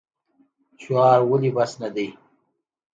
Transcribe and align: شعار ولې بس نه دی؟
شعار 0.81 1.19
ولې 1.29 1.49
بس 1.55 1.71
نه 1.81 1.89
دی؟ 1.95 2.07